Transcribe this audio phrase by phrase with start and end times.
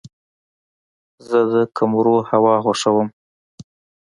[1.27, 3.07] زه د کمرو هوا خوښوم.